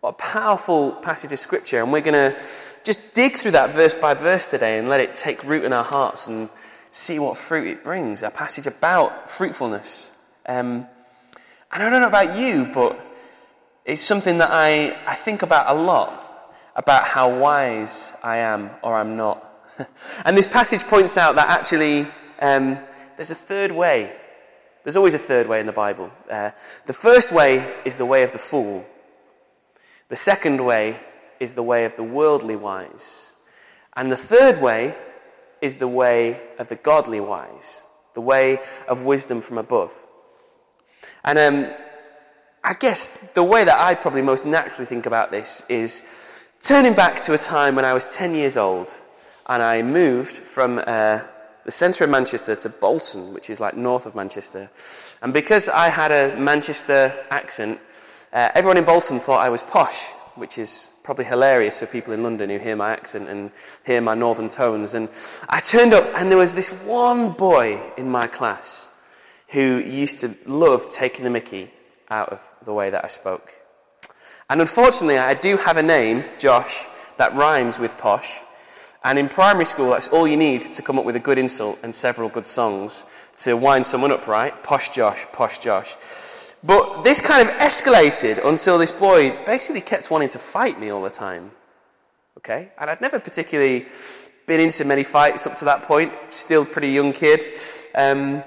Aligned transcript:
What 0.00 0.10
a 0.10 0.12
powerful 0.14 0.92
passage 0.92 1.30
of 1.32 1.38
scripture. 1.38 1.82
And 1.82 1.92
we're 1.92 2.00
going 2.00 2.32
to 2.32 2.40
just 2.84 3.12
dig 3.14 3.36
through 3.36 3.50
that 3.50 3.70
verse 3.70 3.94
by 3.94 4.14
verse 4.14 4.50
today 4.50 4.78
and 4.78 4.88
let 4.88 5.00
it 5.00 5.14
take 5.14 5.44
root 5.44 5.62
in 5.62 5.74
our 5.74 5.84
hearts 5.84 6.26
and 6.26 6.48
see 6.90 7.18
what 7.18 7.36
fruit 7.36 7.66
it 7.66 7.84
brings. 7.84 8.22
A 8.22 8.30
passage 8.30 8.66
about 8.66 9.30
fruitfulness. 9.30 10.16
Um, 10.46 10.86
and 11.70 11.82
I 11.82 11.90
don't 11.90 12.00
know 12.00 12.08
about 12.08 12.38
you, 12.38 12.66
but 12.72 12.98
it's 13.84 14.00
something 14.00 14.38
that 14.38 14.48
I, 14.50 14.96
I 15.06 15.16
think 15.16 15.42
about 15.42 15.76
a 15.76 15.78
lot 15.78 16.54
about 16.74 17.04
how 17.04 17.36
wise 17.36 18.14
I 18.22 18.38
am 18.38 18.70
or 18.82 18.96
I'm 18.96 19.18
not. 19.18 19.46
and 20.24 20.34
this 20.34 20.46
passage 20.46 20.82
points 20.84 21.18
out 21.18 21.34
that 21.34 21.50
actually 21.50 22.06
um, 22.40 22.78
there's 23.16 23.30
a 23.30 23.34
third 23.34 23.70
way. 23.70 24.16
There's 24.82 24.96
always 24.96 25.12
a 25.12 25.18
third 25.18 25.46
way 25.46 25.60
in 25.60 25.66
the 25.66 25.72
Bible. 25.72 26.10
Uh, 26.30 26.52
the 26.86 26.94
first 26.94 27.32
way 27.32 27.70
is 27.84 27.96
the 27.96 28.06
way 28.06 28.22
of 28.22 28.32
the 28.32 28.38
fool. 28.38 28.86
The 30.10 30.16
second 30.16 30.64
way 30.64 31.00
is 31.38 31.54
the 31.54 31.62
way 31.62 31.84
of 31.86 31.96
the 31.96 32.02
worldly 32.02 32.56
wise. 32.56 33.32
And 33.96 34.12
the 34.12 34.16
third 34.16 34.60
way 34.60 34.94
is 35.62 35.76
the 35.76 35.88
way 35.88 36.40
of 36.58 36.68
the 36.68 36.76
godly 36.76 37.20
wise, 37.20 37.86
the 38.14 38.20
way 38.20 38.58
of 38.88 39.02
wisdom 39.02 39.40
from 39.40 39.56
above. 39.56 39.92
And 41.24 41.38
um, 41.38 41.72
I 42.64 42.74
guess 42.74 43.08
the 43.34 43.44
way 43.44 43.64
that 43.64 43.80
I 43.80 43.94
probably 43.94 44.22
most 44.22 44.44
naturally 44.44 44.86
think 44.86 45.06
about 45.06 45.30
this 45.30 45.64
is 45.68 46.06
turning 46.60 46.94
back 46.94 47.20
to 47.22 47.34
a 47.34 47.38
time 47.38 47.76
when 47.76 47.84
I 47.84 47.94
was 47.94 48.12
10 48.14 48.34
years 48.34 48.56
old 48.56 48.92
and 49.46 49.62
I 49.62 49.82
moved 49.82 50.32
from 50.32 50.82
uh, 50.86 51.20
the 51.64 51.70
centre 51.70 52.04
of 52.04 52.10
Manchester 52.10 52.56
to 52.56 52.68
Bolton, 52.68 53.32
which 53.32 53.48
is 53.48 53.60
like 53.60 53.76
north 53.76 54.06
of 54.06 54.14
Manchester. 54.14 54.70
And 55.22 55.32
because 55.32 55.68
I 55.68 55.88
had 55.88 56.10
a 56.10 56.36
Manchester 56.36 57.14
accent, 57.30 57.80
uh, 58.32 58.50
everyone 58.54 58.76
in 58.76 58.84
Bolton 58.84 59.18
thought 59.18 59.40
I 59.40 59.48
was 59.48 59.62
posh, 59.62 60.10
which 60.36 60.58
is 60.58 60.90
probably 61.02 61.24
hilarious 61.24 61.80
for 61.80 61.86
people 61.86 62.12
in 62.12 62.22
London 62.22 62.50
who 62.50 62.58
hear 62.58 62.76
my 62.76 62.90
accent 62.90 63.28
and 63.28 63.50
hear 63.84 64.00
my 64.00 64.14
northern 64.14 64.48
tones. 64.48 64.94
And 64.94 65.08
I 65.48 65.60
turned 65.60 65.92
up, 65.92 66.08
and 66.14 66.30
there 66.30 66.38
was 66.38 66.54
this 66.54 66.70
one 66.84 67.32
boy 67.32 67.80
in 67.96 68.08
my 68.08 68.26
class 68.26 68.88
who 69.48 69.78
used 69.78 70.20
to 70.20 70.34
love 70.46 70.88
taking 70.88 71.24
the 71.24 71.30
mickey 71.30 71.70
out 72.08 72.28
of 72.28 72.48
the 72.64 72.72
way 72.72 72.90
that 72.90 73.04
I 73.04 73.08
spoke. 73.08 73.52
And 74.48 74.60
unfortunately, 74.60 75.18
I 75.18 75.34
do 75.34 75.56
have 75.56 75.76
a 75.76 75.82
name, 75.82 76.24
Josh, 76.38 76.84
that 77.16 77.34
rhymes 77.34 77.78
with 77.78 77.98
posh. 77.98 78.38
And 79.02 79.18
in 79.18 79.28
primary 79.28 79.64
school, 79.64 79.90
that's 79.90 80.08
all 80.08 80.28
you 80.28 80.36
need 80.36 80.60
to 80.74 80.82
come 80.82 80.98
up 80.98 81.04
with 81.04 81.16
a 81.16 81.20
good 81.20 81.38
insult 81.38 81.78
and 81.82 81.94
several 81.94 82.28
good 82.28 82.46
songs 82.46 83.06
to 83.38 83.56
wind 83.56 83.86
someone 83.86 84.12
up, 84.12 84.26
right? 84.26 84.62
Posh 84.62 84.90
Josh, 84.90 85.26
posh 85.32 85.58
Josh. 85.58 85.96
But 86.62 87.02
this 87.02 87.20
kind 87.20 87.48
of 87.48 87.54
escalated 87.56 88.44
until 88.44 88.78
this 88.78 88.92
boy 88.92 89.30
basically 89.46 89.80
kept 89.80 90.10
wanting 90.10 90.28
to 90.30 90.38
fight 90.38 90.78
me 90.78 90.90
all 90.90 91.02
the 91.02 91.10
time. 91.10 91.50
Okay? 92.38 92.70
And 92.78 92.90
I'd 92.90 93.00
never 93.00 93.18
particularly 93.18 93.86
been 94.46 94.60
into 94.60 94.84
many 94.84 95.04
fights 95.04 95.46
up 95.46 95.56
to 95.56 95.64
that 95.64 95.82
point, 95.82 96.12
still 96.28 96.64
pretty 96.64 96.88
young 96.88 97.12
kid. 97.12 97.44
Um, 97.94 98.42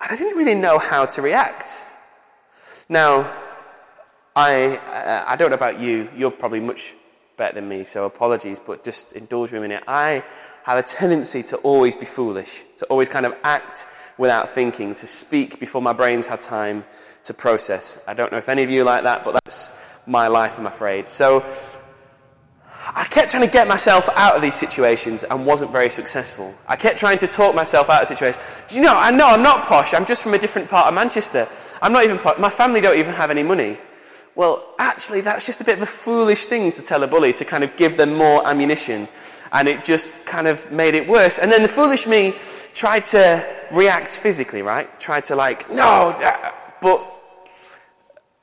and 0.00 0.10
I 0.12 0.16
didn't 0.16 0.36
really 0.36 0.54
know 0.54 0.78
how 0.78 1.06
to 1.06 1.22
react. 1.22 1.70
Now, 2.88 3.32
I, 4.36 4.76
uh, 4.76 5.24
I 5.26 5.36
don't 5.36 5.50
know 5.50 5.56
about 5.56 5.80
you, 5.80 6.08
you're 6.16 6.30
probably 6.30 6.60
much 6.60 6.94
better 7.36 7.54
than 7.54 7.68
me, 7.68 7.84
so 7.84 8.04
apologies, 8.04 8.58
but 8.58 8.84
just 8.84 9.12
indulge 9.14 9.50
me 9.50 9.58
a 9.58 9.60
minute. 9.60 9.84
I 9.88 10.24
have 10.64 10.78
a 10.78 10.82
tendency 10.82 11.42
to 11.42 11.56
always 11.58 11.94
be 11.94 12.06
foolish, 12.06 12.64
to 12.78 12.86
always 12.86 13.08
kind 13.08 13.26
of 13.26 13.36
act 13.44 13.86
without 14.16 14.48
thinking, 14.48 14.94
to 14.94 15.06
speak 15.06 15.60
before 15.60 15.82
my 15.82 15.92
brain's 15.92 16.26
had 16.26 16.40
time 16.40 16.84
to 17.24 17.34
process. 17.34 18.02
I 18.08 18.14
don't 18.14 18.32
know 18.32 18.38
if 18.38 18.48
any 18.48 18.62
of 18.62 18.70
you 18.70 18.82
like 18.82 19.02
that, 19.02 19.24
but 19.24 19.38
that's 19.44 19.78
my 20.06 20.26
life, 20.26 20.58
I'm 20.58 20.66
afraid. 20.66 21.06
So 21.06 21.44
I 22.94 23.04
kept 23.04 23.30
trying 23.30 23.46
to 23.46 23.52
get 23.52 23.68
myself 23.68 24.08
out 24.14 24.36
of 24.36 24.42
these 24.42 24.54
situations 24.54 25.22
and 25.24 25.44
wasn't 25.44 25.70
very 25.70 25.90
successful. 25.90 26.54
I 26.66 26.76
kept 26.76 26.98
trying 26.98 27.18
to 27.18 27.26
talk 27.26 27.54
myself 27.54 27.90
out 27.90 28.00
of 28.00 28.08
situations. 28.08 28.42
Do 28.66 28.76
you 28.76 28.82
know, 28.82 28.96
I 28.96 29.10
know 29.10 29.28
I'm 29.28 29.42
not 29.42 29.66
posh. 29.66 29.92
I'm 29.92 30.06
just 30.06 30.22
from 30.22 30.32
a 30.32 30.38
different 30.38 30.70
part 30.70 30.88
of 30.88 30.94
Manchester. 30.94 31.46
I'm 31.82 31.92
not 31.92 32.04
even 32.04 32.16
posh. 32.16 32.38
My 32.38 32.48
family 32.48 32.80
don't 32.80 32.98
even 32.98 33.12
have 33.12 33.30
any 33.30 33.42
money. 33.42 33.76
Well, 34.36 34.64
actually, 34.78 35.20
that's 35.20 35.46
just 35.46 35.60
a 35.60 35.64
bit 35.64 35.76
of 35.76 35.82
a 35.82 35.86
foolish 35.86 36.46
thing 36.46 36.72
to 36.72 36.82
tell 36.82 37.02
a 37.02 37.06
bully 37.06 37.32
to 37.34 37.44
kind 37.44 37.62
of 37.62 37.76
give 37.76 37.96
them 37.96 38.14
more 38.14 38.46
ammunition. 38.46 39.08
And 39.52 39.68
it 39.68 39.84
just 39.84 40.26
kind 40.26 40.48
of 40.48 40.70
made 40.72 40.94
it 40.94 41.08
worse. 41.08 41.38
And 41.38 41.50
then 41.52 41.62
the 41.62 41.68
foolish 41.68 42.06
me 42.06 42.34
tried 42.72 43.04
to 43.04 43.46
react 43.70 44.10
physically, 44.10 44.62
right? 44.62 44.88
Tried 44.98 45.24
to 45.24 45.36
like, 45.36 45.70
no, 45.70 46.10
uh, 46.10 46.50
but 46.80 47.06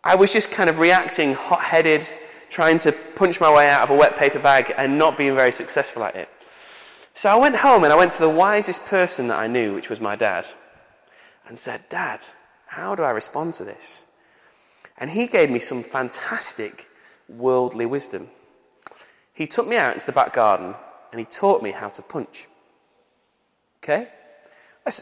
I 0.04 0.16
was 0.16 0.32
just 0.32 0.50
kind 0.52 0.70
of 0.70 0.80
reacting 0.80 1.34
hot 1.34 1.62
headed 1.62 2.08
trying 2.50 2.78
to 2.78 2.92
punch 3.16 3.40
my 3.40 3.54
way 3.54 3.70
out 3.70 3.84
of 3.84 3.90
a 3.90 3.96
wet 3.96 4.18
paper 4.18 4.40
bag 4.40 4.74
and 4.78 4.98
not 4.98 5.18
being 5.18 5.36
very 5.36 5.52
successful 5.52 6.04
at 6.04 6.16
it. 6.16 6.30
So 7.14 7.30
I 7.30 7.36
went 7.36 7.56
home 7.56 7.84
and 7.84 7.92
I 7.92 7.96
went 7.96 8.12
to 8.14 8.22
the 8.22 8.30
wisest 8.30 8.86
person 8.86 9.28
that 9.30 9.40
I 9.40 9.48
knew, 9.48 9.74
which 9.74 9.90
was 9.90 10.00
my 10.00 10.16
dad, 10.16 10.46
and 11.48 11.58
said, 11.58 11.82
Dad, 11.90 12.26
how 12.66 12.96
do 12.96 13.04
I 13.04 13.12
respond 13.12 13.54
to 13.56 13.64
this? 13.64 14.06
And 14.98 15.10
he 15.10 15.28
gave 15.28 15.50
me 15.50 15.60
some 15.60 15.84
fantastic 15.84 16.88
worldly 17.28 17.86
wisdom. 17.86 18.30
He 19.34 19.48
took 19.48 19.68
me 19.68 19.78
out 19.78 19.94
into 19.94 20.06
the 20.06 20.12
back 20.12 20.34
garden 20.34 20.76
and 21.12 21.20
he 21.20 21.26
taught 21.26 21.64
me 21.64 21.72
how 21.72 21.90
to 21.90 22.02
punch. 22.02 22.48
Okay? 23.84 24.08
A, 24.86 24.94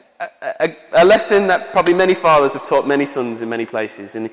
a, 0.41 0.75
a, 0.93 1.05
lesson 1.05 1.47
that 1.47 1.71
probably 1.71 1.93
many 1.93 2.13
fathers 2.13 2.53
have 2.53 2.63
taught 2.63 2.85
many 2.85 3.05
sons 3.05 3.41
in 3.41 3.49
many 3.49 3.65
places. 3.65 4.15
And 4.15 4.29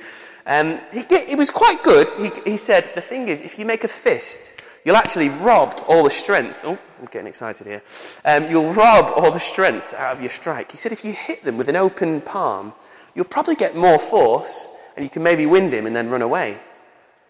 um, 0.47 0.81
he, 0.93 1.01
it 1.09 1.39
was 1.39 1.51
quite 1.51 1.83
good. 1.85 2.09
He, 2.11 2.51
he 2.51 2.57
said, 2.57 2.91
The 2.95 3.01
thing 3.01 3.29
is, 3.29 3.41
if 3.41 3.59
you 3.59 3.65
make 3.65 3.85
a 3.85 3.89
fist, 3.89 4.61
you'll 4.85 4.97
actually 4.97 5.29
rob 5.29 5.85
all 5.87 6.03
the 6.03 6.11
strength. 6.11 6.63
Oh, 6.65 6.79
I'm 6.99 7.07
getting 7.07 7.29
excited 7.29 7.67
here. 7.67 7.83
Um, 8.25 8.51
you'll 8.51 8.73
rob 8.73 9.13
all 9.17 9.31
the 9.31 9.39
strength 9.39 9.95
out 9.95 10.15
of 10.15 10.21
your 10.21 10.31
strike. 10.31 10.73
He 10.73 10.79
said, 10.79 10.91
If 10.91 11.05
you 11.05 11.13
hit 11.13 11.45
them 11.45 11.57
with 11.57 11.69
an 11.69 11.77
open 11.77 12.21
palm, 12.21 12.73
you'll 13.15 13.25
probably 13.25 13.55
get 13.55 13.77
more 13.77 14.01
force 14.01 14.69
and 14.97 15.05
you 15.05 15.11
can 15.11 15.23
maybe 15.23 15.47
wind 15.47 15.73
him 15.73 15.87
and 15.87 15.95
then 15.95 16.11
run 16.11 16.23
away. 16.23 16.59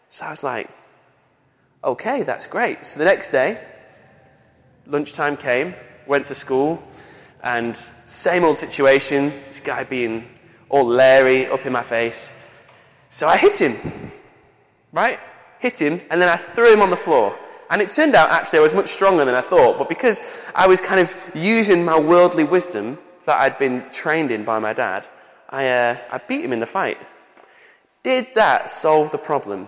So 0.09 0.25
I 0.25 0.31
was 0.31 0.45
like, 0.45 0.71
Okay, 1.87 2.25
that's 2.25 2.49
great. 2.49 2.85
So 2.85 2.99
the 2.99 3.05
next 3.05 3.29
day, 3.29 3.61
lunchtime 4.87 5.37
came, 5.37 5.73
went 6.09 6.25
to 6.25 6.35
school, 6.35 6.83
and 7.45 7.77
same 8.07 8.43
old 8.43 8.59
situation. 8.59 9.33
This 9.47 9.61
guy 9.61 9.85
being 9.85 10.27
all 10.69 10.85
leery, 10.85 11.47
up 11.47 11.65
in 11.65 11.73
my 11.73 11.85
face. 11.85 12.35
So 13.09 13.29
I 13.29 13.37
hit 13.37 13.61
him, 13.61 13.77
right? 14.91 15.21
Hit 15.61 15.81
him, 15.81 16.01
and 16.11 16.21
then 16.21 16.29
I 16.29 16.35
threw 16.35 16.73
him 16.73 16.83
on 16.83 16.91
the 16.91 16.97
floor. 16.97 17.39
And 17.71 17.81
it 17.81 17.93
turned 17.93 18.17
out 18.17 18.31
actually 18.31 18.59
I 18.59 18.63
was 18.63 18.75
much 18.75 18.89
stronger 18.89 19.25
than 19.25 19.37
I 19.37 19.41
thought, 19.41 19.79
but 19.79 19.89
because 19.89 20.51
I 20.57 20.67
was 20.67 20.81
kind 20.81 21.01
of 21.01 21.15
using 21.37 21.85
my 21.85 21.99
worldly 21.99 22.45
wisdom 22.45 22.99
that 23.27 23.41
I'd 23.41 23.59
been 23.59 23.85
trained 23.93 24.33
in 24.33 24.45
by 24.45 24.59
my 24.59 24.73
dad, 24.73 25.07
I, 25.51 25.69
uh, 25.69 25.99
I 26.11 26.19
beat 26.19 26.45
him 26.45 26.53
in 26.53 26.59
the 26.59 26.67
fight. 26.67 26.99
Did 28.07 28.37
that 28.37 28.71
solve 28.71 29.11
the 29.11 29.19
problem? 29.19 29.67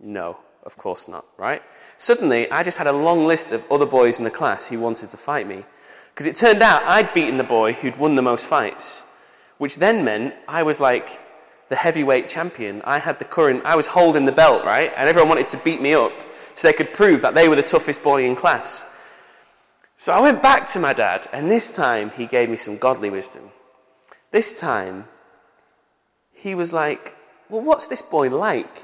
No, 0.00 0.38
of 0.62 0.78
course 0.78 1.06
not, 1.06 1.26
right? 1.36 1.62
Suddenly, 1.98 2.50
I 2.50 2.62
just 2.62 2.78
had 2.78 2.86
a 2.86 2.92
long 2.92 3.26
list 3.26 3.52
of 3.52 3.62
other 3.70 3.84
boys 3.84 4.18
in 4.18 4.24
the 4.24 4.30
class 4.30 4.68
who 4.68 4.80
wanted 4.80 5.10
to 5.10 5.18
fight 5.18 5.46
me. 5.46 5.66
Because 6.08 6.24
it 6.24 6.34
turned 6.34 6.62
out 6.62 6.82
I'd 6.84 7.12
beaten 7.12 7.36
the 7.36 7.44
boy 7.44 7.74
who'd 7.74 7.98
won 7.98 8.14
the 8.14 8.22
most 8.22 8.46
fights, 8.46 9.04
which 9.58 9.76
then 9.76 10.02
meant 10.02 10.34
I 10.48 10.62
was 10.62 10.80
like 10.80 11.10
the 11.68 11.76
heavyweight 11.76 12.26
champion. 12.26 12.80
I 12.86 13.00
had 13.00 13.18
the 13.18 13.26
current, 13.26 13.66
I 13.66 13.76
was 13.76 13.88
holding 13.88 14.24
the 14.24 14.32
belt, 14.32 14.64
right? 14.64 14.90
And 14.96 15.10
everyone 15.10 15.28
wanted 15.28 15.48
to 15.48 15.58
beat 15.58 15.82
me 15.82 15.92
up. 15.92 16.14
so 16.54 16.68
they 16.68 16.72
could 16.72 16.94
prove 16.94 17.20
that 17.20 17.34
they 17.34 17.50
were 17.50 17.56
the 17.56 17.62
toughest 17.62 18.02
boy 18.02 18.24
in 18.24 18.34
class. 18.34 18.86
So 19.96 20.14
I 20.14 20.22
went 20.22 20.40
back 20.40 20.66
to 20.68 20.80
my 20.80 20.94
dad, 20.94 21.28
and 21.34 21.50
this 21.50 21.70
time 21.70 22.08
he 22.12 22.24
gave 22.24 22.48
me 22.48 22.56
some 22.56 22.78
godly 22.78 23.10
wisdom. 23.10 23.50
This 24.30 24.58
time, 24.58 25.04
he 26.38 26.54
was 26.54 26.72
like, 26.72 27.16
Well, 27.48 27.60
what's 27.60 27.88
this 27.88 28.02
boy 28.02 28.30
like? 28.30 28.82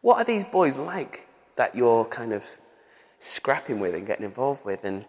What 0.00 0.18
are 0.18 0.24
these 0.24 0.44
boys 0.44 0.78
like 0.78 1.26
that 1.56 1.74
you're 1.74 2.04
kind 2.04 2.32
of 2.32 2.44
scrapping 3.18 3.80
with 3.80 3.94
and 3.94 4.06
getting 4.06 4.24
involved 4.24 4.64
with? 4.64 4.84
And 4.84 5.04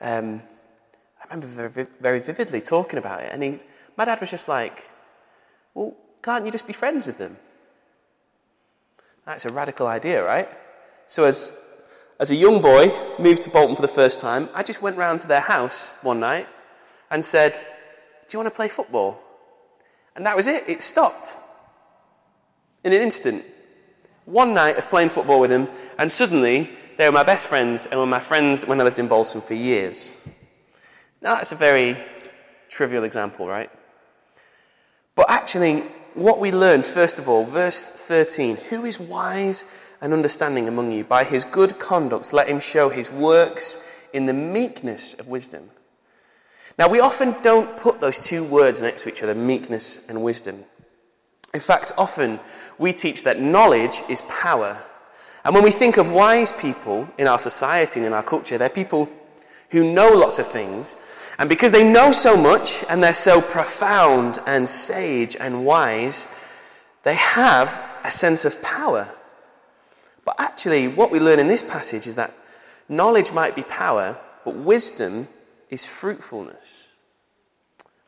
um, 0.00 0.42
I 1.20 1.34
remember 1.34 1.68
very, 1.68 1.86
very 2.00 2.20
vividly 2.20 2.60
talking 2.60 2.98
about 2.98 3.22
it. 3.22 3.30
And 3.32 3.42
he, 3.42 3.58
my 3.96 4.04
dad 4.04 4.20
was 4.20 4.30
just 4.30 4.48
like, 4.48 4.84
Well, 5.74 5.96
can't 6.22 6.44
you 6.44 6.52
just 6.52 6.66
be 6.66 6.72
friends 6.72 7.06
with 7.06 7.18
them? 7.18 7.36
That's 9.24 9.46
a 9.46 9.50
radical 9.50 9.86
idea, 9.86 10.24
right? 10.24 10.48
So, 11.06 11.24
as, 11.24 11.52
as 12.20 12.30
a 12.30 12.34
young 12.34 12.60
boy, 12.60 12.92
moved 13.18 13.42
to 13.42 13.50
Bolton 13.50 13.76
for 13.76 13.82
the 13.82 13.88
first 13.88 14.20
time, 14.20 14.48
I 14.54 14.62
just 14.62 14.82
went 14.82 14.96
round 14.96 15.20
to 15.20 15.26
their 15.26 15.40
house 15.40 15.92
one 16.02 16.20
night 16.20 16.48
and 17.10 17.24
said, 17.24 17.52
Do 17.52 18.36
you 18.36 18.38
want 18.38 18.52
to 18.52 18.56
play 18.56 18.68
football? 18.68 19.22
And 20.18 20.26
that 20.26 20.34
was 20.34 20.48
it. 20.48 20.64
It 20.68 20.82
stopped 20.82 21.36
in 22.82 22.92
an 22.92 23.00
instant. 23.00 23.44
One 24.24 24.52
night 24.52 24.76
of 24.76 24.88
playing 24.88 25.10
football 25.10 25.38
with 25.38 25.52
him, 25.52 25.68
and 25.96 26.10
suddenly 26.10 26.72
they 26.96 27.06
were 27.06 27.12
my 27.12 27.22
best 27.22 27.46
friends 27.46 27.86
and 27.86 28.00
were 28.00 28.04
my 28.04 28.18
friends 28.18 28.66
when 28.66 28.80
I 28.80 28.82
lived 28.82 28.98
in 28.98 29.06
Bolton 29.06 29.40
for 29.40 29.54
years. 29.54 30.20
Now, 31.22 31.36
that's 31.36 31.52
a 31.52 31.54
very 31.54 31.96
trivial 32.68 33.04
example, 33.04 33.46
right? 33.46 33.70
But 35.14 35.30
actually, 35.30 35.82
what 36.14 36.40
we 36.40 36.50
learn, 36.50 36.82
first 36.82 37.20
of 37.20 37.28
all, 37.28 37.44
verse 37.44 37.88
13 37.88 38.56
who 38.56 38.84
is 38.84 38.98
wise 38.98 39.66
and 40.00 40.12
understanding 40.12 40.66
among 40.66 40.90
you? 40.90 41.04
By 41.04 41.22
his 41.22 41.44
good 41.44 41.78
conduct, 41.78 42.32
let 42.32 42.48
him 42.48 42.58
show 42.58 42.88
his 42.88 43.08
works 43.08 43.88
in 44.12 44.26
the 44.26 44.32
meekness 44.32 45.14
of 45.14 45.28
wisdom. 45.28 45.70
Now, 46.78 46.88
we 46.88 47.00
often 47.00 47.34
don't 47.42 47.76
put 47.76 48.00
those 48.00 48.20
two 48.20 48.44
words 48.44 48.80
next 48.82 49.02
to 49.02 49.08
each 49.08 49.24
other, 49.24 49.34
meekness 49.34 50.08
and 50.08 50.22
wisdom. 50.22 50.64
In 51.52 51.58
fact, 51.58 51.90
often 51.98 52.38
we 52.78 52.92
teach 52.92 53.24
that 53.24 53.40
knowledge 53.40 54.02
is 54.08 54.22
power. 54.22 54.80
And 55.44 55.54
when 55.54 55.64
we 55.64 55.72
think 55.72 55.96
of 55.96 56.12
wise 56.12 56.52
people 56.52 57.08
in 57.18 57.26
our 57.26 57.40
society 57.40 57.98
and 57.98 58.06
in 58.06 58.12
our 58.12 58.22
culture, 58.22 58.58
they're 58.58 58.68
people 58.68 59.10
who 59.70 59.92
know 59.92 60.10
lots 60.10 60.38
of 60.38 60.46
things. 60.46 60.96
And 61.38 61.48
because 61.48 61.72
they 61.72 61.90
know 61.90 62.12
so 62.12 62.36
much 62.36 62.84
and 62.88 63.02
they're 63.02 63.12
so 63.12 63.40
profound 63.40 64.38
and 64.46 64.68
sage 64.68 65.36
and 65.36 65.66
wise, 65.66 66.32
they 67.02 67.14
have 67.14 67.82
a 68.04 68.10
sense 68.12 68.44
of 68.44 68.62
power. 68.62 69.08
But 70.24 70.36
actually, 70.38 70.86
what 70.86 71.10
we 71.10 71.18
learn 71.18 71.40
in 71.40 71.48
this 71.48 71.62
passage 71.62 72.06
is 72.06 72.14
that 72.14 72.34
knowledge 72.88 73.32
might 73.32 73.56
be 73.56 73.62
power, 73.62 74.16
but 74.44 74.54
wisdom 74.54 75.26
is 75.70 75.84
fruitfulness. 75.84 76.88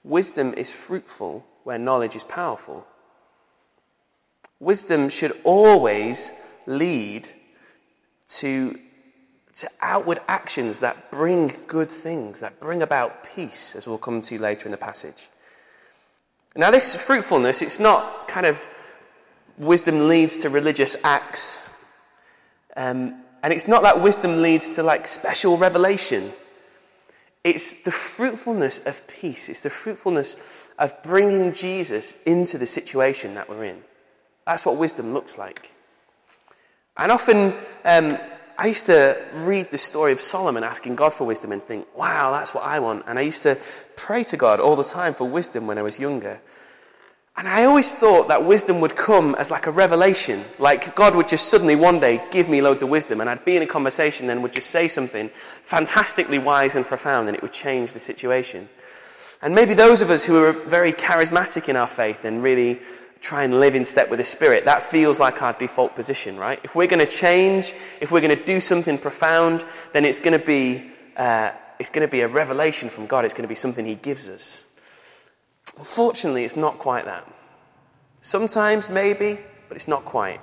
Wisdom 0.02 0.54
is 0.54 0.70
fruitful 0.70 1.44
where 1.64 1.78
knowledge 1.78 2.16
is 2.16 2.24
powerful. 2.24 2.86
Wisdom 4.58 5.08
should 5.08 5.32
always 5.44 6.32
lead 6.66 7.28
to, 8.28 8.78
to 9.56 9.68
outward 9.80 10.20
actions 10.28 10.80
that 10.80 11.10
bring 11.10 11.50
good 11.66 11.90
things, 11.90 12.40
that 12.40 12.60
bring 12.60 12.82
about 12.82 13.24
peace, 13.34 13.74
as 13.74 13.86
we'll 13.86 13.98
come 13.98 14.22
to 14.22 14.40
later 14.40 14.66
in 14.66 14.70
the 14.70 14.76
passage. 14.76 15.28
Now, 16.56 16.70
this 16.70 16.96
fruitfulness, 16.96 17.62
it's 17.62 17.78
not 17.78 18.26
kind 18.26 18.46
of 18.46 18.68
wisdom 19.56 20.08
leads 20.08 20.38
to 20.38 20.48
religious 20.48 20.96
acts. 21.04 21.68
Um, 22.76 23.22
and 23.42 23.52
it's 23.52 23.68
not 23.68 23.82
that 23.82 24.00
wisdom 24.00 24.42
leads 24.42 24.70
to 24.76 24.82
like 24.82 25.06
special 25.06 25.56
revelation. 25.56 26.32
It's 27.42 27.82
the 27.82 27.90
fruitfulness 27.90 28.84
of 28.84 29.06
peace. 29.08 29.48
It's 29.48 29.62
the 29.62 29.70
fruitfulness 29.70 30.36
of 30.78 31.02
bringing 31.02 31.52
Jesus 31.52 32.20
into 32.24 32.58
the 32.58 32.66
situation 32.66 33.34
that 33.34 33.48
we're 33.48 33.64
in. 33.64 33.82
That's 34.46 34.66
what 34.66 34.76
wisdom 34.76 35.14
looks 35.14 35.38
like. 35.38 35.70
And 36.96 37.10
often, 37.10 37.54
um, 37.84 38.18
I 38.58 38.66
used 38.66 38.86
to 38.86 39.16
read 39.32 39.70
the 39.70 39.78
story 39.78 40.12
of 40.12 40.20
Solomon 40.20 40.64
asking 40.64 40.96
God 40.96 41.14
for 41.14 41.24
wisdom 41.24 41.50
and 41.50 41.62
think, 41.62 41.86
wow, 41.96 42.30
that's 42.30 42.52
what 42.52 42.64
I 42.64 42.78
want. 42.78 43.04
And 43.06 43.18
I 43.18 43.22
used 43.22 43.42
to 43.44 43.56
pray 43.96 44.22
to 44.24 44.36
God 44.36 44.60
all 44.60 44.76
the 44.76 44.84
time 44.84 45.14
for 45.14 45.26
wisdom 45.26 45.66
when 45.66 45.78
I 45.78 45.82
was 45.82 45.98
younger. 45.98 46.40
And 47.36 47.48
I 47.48 47.64
always 47.64 47.92
thought 47.92 48.28
that 48.28 48.44
wisdom 48.44 48.80
would 48.80 48.96
come 48.96 49.34
as 49.36 49.50
like 49.50 49.66
a 49.66 49.70
revelation. 49.70 50.44
Like 50.58 50.94
God 50.94 51.14
would 51.14 51.28
just 51.28 51.48
suddenly 51.48 51.76
one 51.76 51.98
day 51.98 52.22
give 52.30 52.48
me 52.48 52.60
loads 52.60 52.82
of 52.82 52.90
wisdom 52.90 53.20
and 53.20 53.30
I'd 53.30 53.44
be 53.44 53.56
in 53.56 53.62
a 53.62 53.66
conversation 53.66 54.28
and 54.28 54.42
would 54.42 54.52
just 54.52 54.70
say 54.70 54.88
something 54.88 55.30
fantastically 55.62 56.38
wise 56.38 56.76
and 56.76 56.84
profound 56.84 57.28
and 57.28 57.36
it 57.36 57.42
would 57.42 57.52
change 57.52 57.92
the 57.92 58.00
situation. 58.00 58.68
And 59.42 59.54
maybe 59.54 59.72
those 59.72 60.02
of 60.02 60.10
us 60.10 60.22
who 60.22 60.44
are 60.44 60.52
very 60.52 60.92
charismatic 60.92 61.68
in 61.70 61.76
our 61.76 61.86
faith 61.86 62.26
and 62.26 62.42
really 62.42 62.80
try 63.20 63.44
and 63.44 63.58
live 63.58 63.74
in 63.74 63.84
step 63.84 64.10
with 64.10 64.18
the 64.18 64.24
Spirit, 64.24 64.64
that 64.64 64.82
feels 64.82 65.20
like 65.20 65.42
our 65.42 65.52
default 65.54 65.94
position, 65.94 66.36
right? 66.36 66.60
If 66.62 66.74
we're 66.74 66.86
going 66.86 67.04
to 67.04 67.10
change, 67.10 67.72
if 68.00 68.10
we're 68.10 68.20
going 68.20 68.36
to 68.36 68.44
do 68.44 68.60
something 68.60 68.98
profound, 68.98 69.64
then 69.92 70.04
it's 70.04 70.20
going 70.20 70.38
to 70.38 70.44
be, 70.44 70.90
uh, 71.16 71.52
it's 71.78 71.90
going 71.90 72.06
to 72.06 72.10
be 72.10 72.20
a 72.20 72.28
revelation 72.28 72.90
from 72.90 73.06
God. 73.06 73.24
It's 73.24 73.34
going 73.34 73.44
to 73.44 73.48
be 73.48 73.54
something 73.54 73.84
He 73.86 73.94
gives 73.94 74.28
us. 74.28 74.66
Unfortunately, 75.78 76.44
it's 76.44 76.56
not 76.56 76.78
quite 76.78 77.04
that. 77.06 77.26
Sometimes, 78.20 78.88
maybe, 78.88 79.38
but 79.68 79.76
it's 79.76 79.88
not 79.88 80.04
quite. 80.04 80.40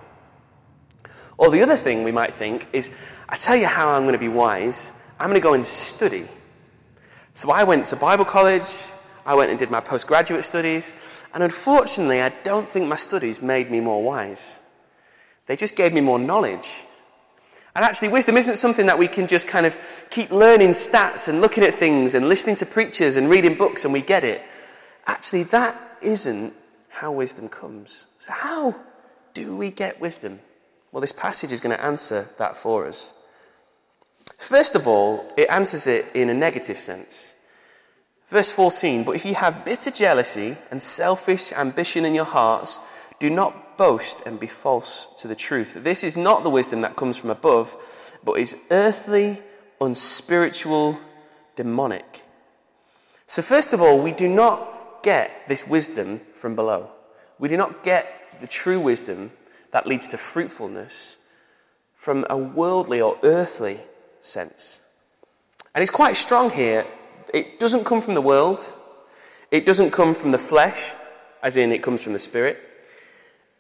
Or 1.38 1.52
the 1.52 1.62
other 1.62 1.76
thing 1.76 2.04
we 2.04 2.12
might 2.12 2.34
think 2.34 2.68
is, 2.74 2.90
I 3.30 3.36
tell 3.36 3.56
you 3.56 3.68
how 3.68 3.90
I'm 3.90 4.04
going 4.04 4.14
to 4.14 4.20
be 4.20 4.30
wise. 4.30 4.92
I'm 5.20 5.30
going 5.30 5.40
to 5.40 5.44
go 5.44 5.54
and 5.54 5.66
study. 5.66 6.28
So 7.34 7.52
I 7.52 7.64
went 7.64 7.86
to 7.88 7.96
Bible 7.96 8.26
college, 8.26 8.68
I 9.26 9.36
went 9.36 9.52
and 9.52 9.60
did 9.60 9.70
my 9.70 9.80
postgraduate 9.80 10.44
studies, 10.44 10.96
and 11.34 11.44
unfortunately, 11.44 12.22
I 12.22 12.30
don't 12.44 12.68
think 12.68 12.88
my 12.88 12.96
studies 12.96 13.42
made 13.42 13.70
me 13.70 13.80
more 13.80 14.02
wise. 14.02 14.60
They 15.46 15.56
just 15.56 15.76
gave 15.76 15.94
me 15.94 16.02
more 16.02 16.18
knowledge. 16.18 16.84
And 17.76 17.86
actually, 17.86 18.08
wisdom 18.08 18.38
isn't 18.38 18.56
something 18.56 18.88
that 18.88 18.98
we 18.98 19.08
can 19.08 19.28
just 19.28 19.48
kind 19.48 19.68
of 19.68 19.78
keep 20.10 20.32
learning 20.32 20.70
stats 20.70 21.28
and 21.28 21.42
looking 21.42 21.64
at 21.64 21.76
things 21.76 22.16
and 22.16 22.28
listening 22.28 22.56
to 22.56 22.66
preachers 22.66 23.18
and 23.18 23.30
reading 23.30 23.56
books 23.56 23.86
and 23.86 23.94
we 23.94 24.02
get 24.02 24.24
it. 24.24 24.42
Actually, 25.08 25.44
that 25.44 25.76
isn't 26.02 26.54
how 26.90 27.12
wisdom 27.12 27.50
comes. 27.50 28.06
So, 28.20 28.34
how 28.34 28.76
do 29.34 29.56
we 29.56 29.72
get 29.72 30.02
wisdom? 30.02 30.40
Well, 30.92 31.02
this 31.02 31.12
passage 31.12 31.52
is 31.52 31.62
going 31.62 31.76
to 31.76 31.84
answer 31.84 32.28
that 32.38 32.58
for 32.58 32.88
us. 32.88 33.14
First 34.38 34.76
of 34.76 34.88
all, 34.88 35.32
it 35.38 35.50
answers 35.50 35.88
it 35.88 36.06
in 36.14 36.30
a 36.30 36.34
negative 36.34 36.78
sense. 36.78 37.34
Verse 38.28 38.52
14, 38.52 39.06
but 39.06 39.16
if 39.16 39.26
you 39.26 39.36
have 39.36 39.64
bitter 39.64 39.90
jealousy 39.90 40.58
and 40.70 40.82
selfish 40.82 41.54
ambition 41.54 42.04
in 42.04 42.14
your 42.14 42.26
hearts, 42.26 42.80
do 43.20 43.30
not 43.30 43.78
boast 43.78 44.26
and 44.26 44.40
be 44.40 44.48
false 44.48 45.08
to 45.20 45.28
the 45.28 45.36
truth. 45.36 45.76
This 45.76 46.04
is 46.04 46.18
not 46.18 46.44
the 46.44 46.50
wisdom 46.50 46.82
that 46.82 46.98
comes 46.98 47.16
from 47.16 47.30
above, 47.30 47.78
but 48.24 48.34
is 48.34 48.58
earthly, 48.70 49.42
unspiritual, 49.80 51.00
demonic. 51.56 52.24
So, 53.28 53.42
first 53.42 53.74
of 53.74 53.82
all, 53.82 54.02
we 54.02 54.12
do 54.12 54.28
not 54.28 54.77
get 55.04 55.48
this 55.48 55.68
wisdom 55.68 56.20
from 56.34 56.56
below. 56.56 56.90
We 57.40 57.50
do 57.50 57.58
not 57.58 57.84
get 57.84 58.40
the 58.42 58.48
true 58.48 58.80
wisdom 58.80 59.32
that 59.72 59.88
leads 59.88 60.08
to 60.10 60.18
fruitfulness 60.18 61.18
from 61.96 62.26
a 62.30 62.38
worldly 62.38 63.02
or 63.02 63.18
earthly 63.24 63.80
sense. 64.20 64.82
And 65.76 65.82
it's 65.82 65.92
quite 65.92 66.16
strong 66.16 66.50
here 66.50 66.86
it 67.34 67.60
doesn't 67.60 67.86
come 67.86 68.02
from 68.02 68.14
the 68.14 68.22
world. 68.22 68.74
It 69.52 69.66
doesn't 69.66 69.92
come 69.92 70.14
from 70.14 70.32
the 70.32 70.38
flesh, 70.38 70.94
as 71.44 71.58
in 71.58 71.72
it 71.72 71.84
comes 71.84 72.02
from 72.02 72.14
the 72.14 72.20
spirit. 72.20 72.58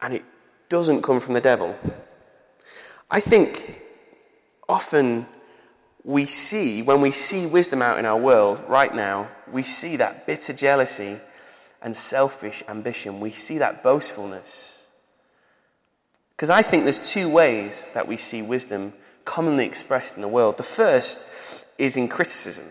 And 0.01 0.13
it 0.13 0.23
doesn't 0.69 1.01
come 1.01 1.19
from 1.19 1.33
the 1.33 1.41
devil. 1.41 1.75
I 3.09 3.19
think 3.19 3.81
often 4.67 5.27
we 6.03 6.25
see, 6.25 6.81
when 6.81 7.01
we 7.01 7.11
see 7.11 7.45
wisdom 7.45 7.81
out 7.81 7.99
in 7.99 8.05
our 8.05 8.17
world 8.17 8.63
right 8.67 8.93
now, 8.93 9.29
we 9.51 9.63
see 9.63 9.97
that 9.97 10.25
bitter 10.25 10.53
jealousy 10.53 11.19
and 11.81 11.95
selfish 11.95 12.63
ambition. 12.67 13.19
We 13.19 13.31
see 13.31 13.59
that 13.59 13.83
boastfulness. 13.83 14.85
Because 16.35 16.49
I 16.49 16.61
think 16.61 16.83
there's 16.83 17.11
two 17.11 17.29
ways 17.29 17.89
that 17.93 18.07
we 18.07 18.17
see 18.17 18.41
wisdom 18.41 18.93
commonly 19.25 19.65
expressed 19.65 20.15
in 20.15 20.21
the 20.21 20.27
world. 20.27 20.57
The 20.57 20.63
first 20.63 21.65
is 21.77 21.97
in 21.97 22.07
criticism. 22.07 22.65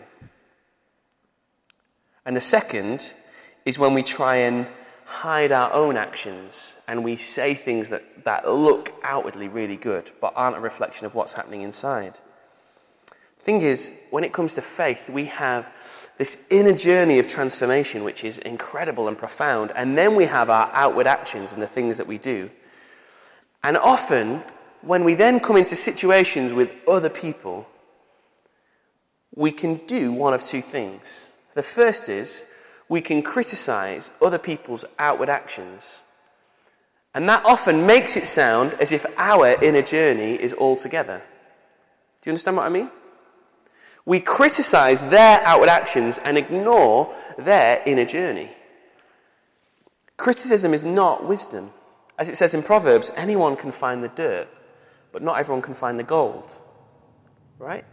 And 2.25 2.35
the 2.35 2.41
second 2.41 3.13
is 3.65 3.77
when 3.77 3.93
we 3.93 4.03
try 4.03 4.37
and 4.37 4.67
hide 5.05 5.53
our 5.53 5.71
own 5.73 5.95
actions 5.95 6.75
and 6.87 7.03
we 7.03 7.15
say 7.15 7.53
things 7.53 7.89
that, 7.89 8.25
that 8.25 8.49
look 8.49 8.93
outwardly 9.03 9.47
really 9.47 9.77
good 9.77 10.11
but 10.19 10.33
aren't 10.35 10.57
a 10.57 10.59
reflection 10.59 11.05
of 11.05 11.15
what's 11.15 11.31
happening 11.31 11.61
inside. 11.61 12.13
The 13.37 13.43
thing 13.43 13.61
is, 13.61 13.97
when 14.09 14.25
it 14.25 14.33
comes 14.33 14.55
to 14.55 14.61
faith, 14.61 15.09
we 15.09 15.25
have 15.25 15.71
this 16.17 16.45
inner 16.49 16.73
journey 16.73 17.19
of 17.19 17.27
transformation 17.27 18.03
which 18.03 18.23
is 18.23 18.37
incredible 18.39 19.07
and 19.07 19.17
profound, 19.17 19.71
and 19.75 19.97
then 19.97 20.15
we 20.15 20.25
have 20.25 20.49
our 20.49 20.69
outward 20.73 21.07
actions 21.07 21.53
and 21.53 21.61
the 21.61 21.67
things 21.67 21.97
that 21.97 22.07
we 22.07 22.17
do. 22.17 22.49
And 23.63 23.77
often 23.77 24.43
when 24.81 25.03
we 25.03 25.15
then 25.15 25.39
come 25.39 25.57
into 25.57 25.75
situations 25.75 26.53
with 26.53 26.75
other 26.87 27.09
people, 27.09 27.67
we 29.35 29.51
can 29.51 29.77
do 29.85 30.11
one 30.11 30.33
of 30.33 30.43
two 30.43 30.61
things. 30.61 31.31
The 31.53 31.63
first 31.63 32.09
is 32.09 32.45
we 32.89 33.01
can 33.01 33.21
criticize 33.21 34.11
other 34.21 34.39
people's 34.39 34.85
outward 34.97 35.29
actions. 35.29 35.99
And 37.13 37.27
that 37.29 37.45
often 37.45 37.85
makes 37.85 38.15
it 38.15 38.27
sound 38.27 38.73
as 38.75 38.91
if 38.91 39.05
our 39.17 39.61
inner 39.61 39.81
journey 39.81 40.41
is 40.41 40.53
all 40.53 40.75
together. 40.75 41.21
Do 42.21 42.29
you 42.29 42.31
understand 42.31 42.57
what 42.57 42.65
I 42.65 42.69
mean? 42.69 42.89
We 44.07 44.21
criticize 44.21 45.05
their 45.09 45.41
outward 45.41 45.67
actions 45.67 46.17
and 46.17 46.37
ignore 46.37 47.13
their 47.37 47.83
inner 47.85 48.05
journey. 48.05 48.49
Criticism 50.15 50.73
is 50.73 50.85
not 50.85 51.25
wisdom. 51.25 51.73
As 52.17 52.29
it 52.29 52.37
says 52.37 52.53
in 52.53 52.63
Proverbs, 52.63 53.11
anyone 53.17 53.57
can 53.57 53.73
find 53.73 54.01
the 54.01 54.07
dirt, 54.07 54.47
but 55.11 55.21
not 55.21 55.37
everyone 55.37 55.61
can 55.61 55.73
find 55.73 55.99
the 55.99 56.05
gold. 56.05 56.57
Right? 57.59 57.83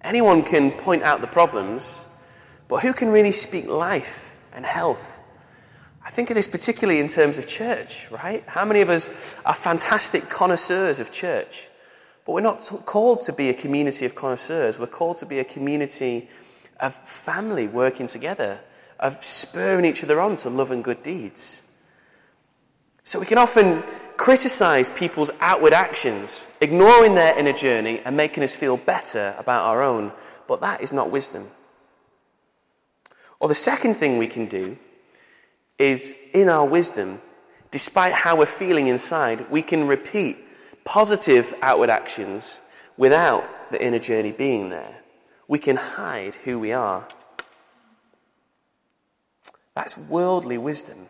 Anyone 0.00 0.44
can 0.44 0.70
point 0.70 1.02
out 1.02 1.20
the 1.20 1.26
problems, 1.26 2.06
but 2.66 2.80
who 2.80 2.94
can 2.94 3.10
really 3.10 3.32
speak 3.32 3.66
life 3.66 4.34
and 4.54 4.64
health? 4.64 5.20
I 6.02 6.08
think 6.08 6.30
of 6.30 6.36
this 6.36 6.48
particularly 6.48 7.00
in 7.00 7.08
terms 7.08 7.36
of 7.36 7.46
church, 7.46 8.10
right? 8.10 8.42
How 8.46 8.64
many 8.64 8.80
of 8.80 8.88
us 8.88 9.36
are 9.44 9.52
fantastic 9.52 10.30
connoisseurs 10.30 11.00
of 11.00 11.12
church? 11.12 11.69
But 12.24 12.32
we're 12.32 12.40
not 12.40 12.60
called 12.84 13.22
to 13.22 13.32
be 13.32 13.48
a 13.48 13.54
community 13.54 14.06
of 14.06 14.14
connoisseurs. 14.14 14.78
We're 14.78 14.86
called 14.86 15.16
to 15.18 15.26
be 15.26 15.38
a 15.38 15.44
community 15.44 16.28
of 16.78 16.94
family 16.94 17.66
working 17.66 18.06
together, 18.06 18.60
of 18.98 19.22
spurring 19.24 19.84
each 19.84 20.04
other 20.04 20.20
on 20.20 20.36
to 20.36 20.50
love 20.50 20.70
and 20.70 20.84
good 20.84 21.02
deeds. 21.02 21.62
So 23.02 23.18
we 23.18 23.26
can 23.26 23.38
often 23.38 23.82
criticize 24.16 24.90
people's 24.90 25.30
outward 25.40 25.72
actions, 25.72 26.46
ignoring 26.60 27.14
their 27.14 27.36
inner 27.38 27.52
journey 27.52 28.00
and 28.04 28.16
making 28.16 28.44
us 28.44 28.54
feel 28.54 28.76
better 28.76 29.34
about 29.38 29.64
our 29.64 29.82
own, 29.82 30.12
but 30.46 30.60
that 30.60 30.82
is 30.82 30.92
not 30.92 31.10
wisdom. 31.10 31.48
Or 33.40 33.48
the 33.48 33.54
second 33.54 33.94
thing 33.94 34.18
we 34.18 34.26
can 34.26 34.46
do 34.46 34.76
is 35.78 36.14
in 36.34 36.50
our 36.50 36.66
wisdom, 36.66 37.20
despite 37.70 38.12
how 38.12 38.36
we're 38.36 38.46
feeling 38.46 38.86
inside, 38.86 39.50
we 39.50 39.62
can 39.62 39.86
repeat 39.86 40.36
positive 40.90 41.54
outward 41.62 41.88
actions 41.88 42.60
without 42.96 43.44
the 43.70 43.80
inner 43.80 44.00
journey 44.00 44.32
being 44.32 44.70
there. 44.70 44.96
We 45.46 45.60
can 45.60 45.76
hide 45.76 46.34
who 46.34 46.58
we 46.58 46.72
are. 46.72 47.06
That's 49.76 49.96
worldly 49.96 50.58
wisdom. 50.58 51.08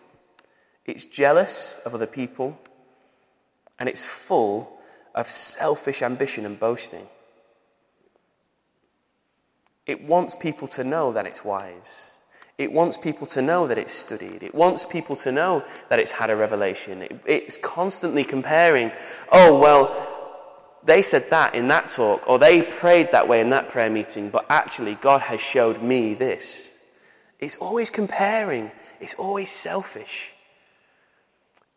It's 0.84 1.06
jealous 1.06 1.80
of 1.86 1.94
other 1.94 2.06
people, 2.06 2.60
and 3.78 3.88
it's 3.88 4.04
full 4.04 4.78
of 5.14 5.26
selfish 5.30 6.02
ambition 6.02 6.44
and 6.44 6.60
boasting. 6.60 7.06
It 9.86 10.04
wants 10.04 10.34
people 10.34 10.68
to 10.68 10.84
know 10.84 11.10
that 11.12 11.26
it's 11.26 11.42
wise. 11.42 12.12
It 12.60 12.70
wants 12.70 12.98
people 12.98 13.26
to 13.28 13.40
know 13.40 13.66
that 13.66 13.78
it's 13.78 13.94
studied. 13.94 14.42
It 14.42 14.54
wants 14.54 14.84
people 14.84 15.16
to 15.16 15.32
know 15.32 15.64
that 15.88 15.98
it's 15.98 16.12
had 16.12 16.28
a 16.28 16.36
revelation. 16.36 17.00
It, 17.00 17.18
it's 17.24 17.56
constantly 17.56 18.22
comparing, 18.22 18.92
oh, 19.32 19.58
well, 19.58 19.96
they 20.84 21.00
said 21.00 21.30
that 21.30 21.54
in 21.54 21.68
that 21.68 21.88
talk, 21.88 22.28
or 22.28 22.38
they 22.38 22.60
prayed 22.60 23.12
that 23.12 23.26
way 23.26 23.40
in 23.40 23.48
that 23.48 23.70
prayer 23.70 23.88
meeting, 23.88 24.28
but 24.28 24.44
actually, 24.50 24.96
God 24.96 25.22
has 25.22 25.40
showed 25.40 25.82
me 25.82 26.12
this. 26.12 26.68
It's 27.38 27.56
always 27.56 27.88
comparing, 27.88 28.72
it's 29.00 29.14
always 29.14 29.50
selfish. 29.50 30.34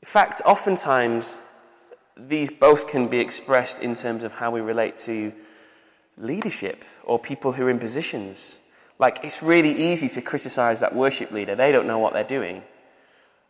In 0.02 0.08
fact, 0.08 0.42
oftentimes, 0.46 1.40
these 2.18 2.52
both 2.52 2.88
can 2.88 3.08
be 3.08 3.20
expressed 3.20 3.82
in 3.82 3.96
terms 3.96 4.26
of 4.26 4.34
how 4.34 4.52
we 4.52 4.60
relate 4.60 4.98
to 4.98 5.32
leadership 6.18 6.84
or 7.06 7.20
people 7.20 7.54
who 7.54 7.68
are 7.68 7.70
in 7.70 7.80
positions. 7.80 8.60
Like, 9.04 9.26
it's 9.26 9.44
really 9.44 9.92
easy 9.92 10.08
to 10.08 10.22
criticize 10.22 10.80
that 10.80 10.96
worship 10.96 11.30
leader. 11.30 11.56
They 11.56 11.74
don't 11.74 11.88
know 11.88 12.00
what 12.00 12.14
they're 12.14 12.24
doing. 12.24 12.64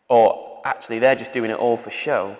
Or 0.08 0.60
actually, 0.64 0.98
they're 0.98 1.14
just 1.14 1.32
doing 1.32 1.52
it 1.52 1.58
all 1.58 1.76
for 1.76 1.90
show. 1.90 2.36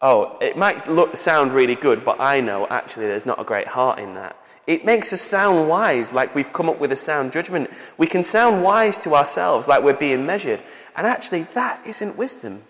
Oh, 0.00 0.38
it 0.40 0.56
might 0.56 0.88
look, 0.88 1.18
sound 1.18 1.52
really 1.52 1.74
good, 1.74 2.02
but 2.02 2.18
I 2.20 2.40
know 2.40 2.66
actually 2.70 3.08
there's 3.08 3.26
not 3.26 3.38
a 3.38 3.44
great 3.44 3.68
heart 3.68 3.98
in 3.98 4.14
that. 4.14 4.34
It 4.66 4.86
makes 4.86 5.12
us 5.12 5.20
sound 5.20 5.68
wise, 5.68 6.14
like 6.14 6.34
we've 6.34 6.54
come 6.54 6.70
up 6.70 6.80
with 6.80 6.90
a 6.90 6.96
sound 6.96 7.32
judgment. 7.32 7.68
We 7.98 8.06
can 8.06 8.22
sound 8.22 8.64
wise 8.64 8.96
to 9.00 9.14
ourselves, 9.14 9.68
like 9.68 9.82
we're 9.84 9.92
being 9.92 10.24
measured. 10.24 10.62
And 10.96 11.06
actually, 11.06 11.42
that 11.52 11.86
isn't 11.86 12.16
wisdom. 12.16 12.62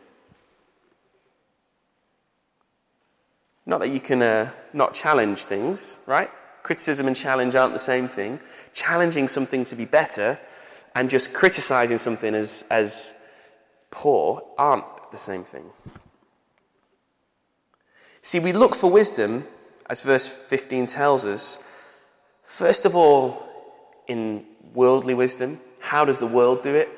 Not 3.65 3.79
that 3.79 3.91
you 3.91 4.01
can 4.01 4.23
uh, 4.23 4.51
not 4.73 4.93
challenge 4.93 5.45
things, 5.45 5.99
right? 6.05 6.33
Criticism 6.65 7.07
and 7.07 7.15
challenge 7.15 7.55
aren't 7.55 7.75
the 7.75 7.79
same 7.79 8.09
thing. 8.09 8.41
Challenging 8.73 9.29
something 9.29 9.65
to 9.67 9.77
be 9.77 9.85
better 9.85 10.39
and 10.95 11.11
just 11.11 11.35
criticizing 11.35 11.99
something 11.99 12.35
as, 12.35 12.65
as 12.71 13.13
poor 13.91 14.43
aren't 14.57 14.85
the 15.13 15.19
same 15.19 15.45
thing. 15.45 15.67
See, 18.23 18.41
we 18.41 18.55
look 18.55 18.75
for 18.75 18.91
wisdom, 18.91 19.45
as 19.91 20.01
verse 20.01 20.27
15 20.27 20.87
tells 20.87 21.27
us, 21.27 21.63
first 22.45 22.87
of 22.87 22.97
all, 22.97 23.47
in 24.09 24.47
worldly 24.73 25.13
wisdom. 25.13 25.61
How 25.81 26.07
does 26.07 26.19
the 26.19 26.27
world 26.27 26.63
do 26.63 26.75
it? 26.75 26.89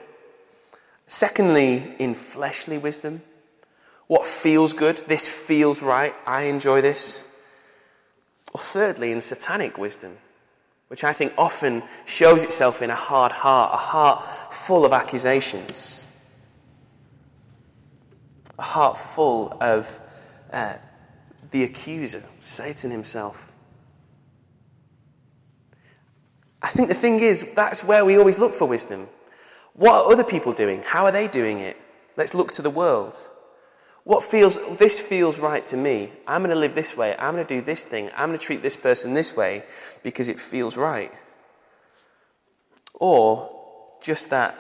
Secondly, 1.08 1.96
in 1.98 2.14
fleshly 2.14 2.78
wisdom. 2.78 3.20
What 4.06 4.24
feels 4.24 4.72
good? 4.72 4.98
This 5.08 5.26
feels 5.26 5.82
right. 5.82 6.14
I 6.24 6.42
enjoy 6.42 6.82
this. 6.82 7.24
Or 8.54 8.60
thirdly, 8.60 9.12
in 9.12 9.20
satanic 9.20 9.78
wisdom, 9.78 10.16
which 10.88 11.04
I 11.04 11.12
think 11.12 11.32
often 11.36 11.82
shows 12.04 12.44
itself 12.44 12.80
in 12.82 12.90
a 12.90 12.94
hard 12.94 13.32
heart, 13.32 13.72
a 13.74 13.76
heart 13.76 14.24
full 14.52 14.84
of 14.84 14.92
accusations, 14.92 16.10
a 18.58 18.62
heart 18.62 18.96
full 18.96 19.56
of 19.60 20.00
uh, 20.52 20.74
the 21.50 21.64
accuser, 21.64 22.22
Satan 22.40 22.90
himself. 22.90 23.52
I 26.62 26.68
think 26.68 26.88
the 26.88 26.94
thing 26.94 27.20
is, 27.20 27.52
that's 27.54 27.84
where 27.84 28.04
we 28.04 28.16
always 28.16 28.38
look 28.38 28.54
for 28.54 28.66
wisdom. 28.66 29.08
What 29.74 30.06
are 30.06 30.12
other 30.12 30.24
people 30.24 30.52
doing? 30.52 30.82
How 30.82 31.04
are 31.04 31.12
they 31.12 31.28
doing 31.28 31.58
it? 31.60 31.76
Let's 32.16 32.34
look 32.34 32.52
to 32.52 32.62
the 32.62 32.70
world. 32.70 33.14
What 34.06 34.22
feels, 34.22 34.56
this 34.76 35.00
feels 35.00 35.40
right 35.40 35.66
to 35.66 35.76
me. 35.76 36.12
I'm 36.28 36.42
going 36.42 36.54
to 36.54 36.56
live 36.56 36.76
this 36.76 36.96
way. 36.96 37.16
I'm 37.18 37.34
going 37.34 37.44
to 37.44 37.54
do 37.56 37.60
this 37.60 37.82
thing. 37.82 38.08
I'm 38.16 38.28
going 38.28 38.38
to 38.38 38.44
treat 38.44 38.62
this 38.62 38.76
person 38.76 39.14
this 39.14 39.36
way 39.36 39.64
because 40.04 40.28
it 40.28 40.38
feels 40.38 40.76
right. 40.76 41.12
Or 42.94 43.50
just 44.00 44.30
that 44.30 44.54